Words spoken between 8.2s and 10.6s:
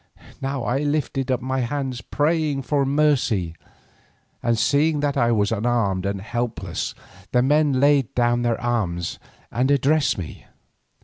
their arms and addressed me.